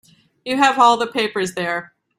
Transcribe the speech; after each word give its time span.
You 0.43 0.57
have 0.57 0.79
all 0.79 0.97
the 0.97 1.05
papers 1.05 1.53
there. 1.53 1.93